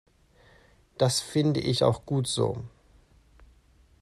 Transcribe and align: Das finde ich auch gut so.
Das 0.97 1.19
finde 1.21 1.59
ich 1.59 1.83
auch 1.83 2.07
gut 2.07 2.25
so. 2.25 2.63